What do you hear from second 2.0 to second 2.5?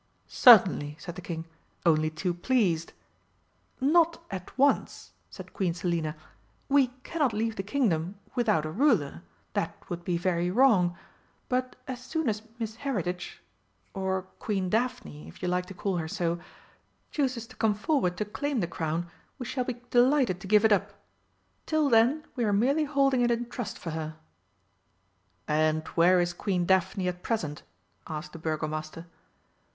too